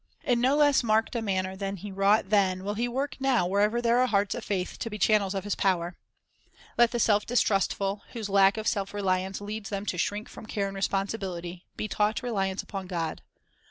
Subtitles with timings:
[0.23, 3.83] In no less marked a manner than He wrought then will He work now wherever
[3.83, 5.95] there are hearts of faith to be channels of His power.
[6.75, 10.27] Let the self distrustful, whose lack of self reliance Help for leads them to shrink
[10.27, 13.21] from care and responsibility, be Distrustful taught reliance upon God.